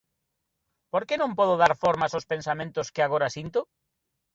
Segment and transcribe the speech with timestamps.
[0.91, 3.59] ¿Por que non podo dar formas ós pensamentos que agora sinto?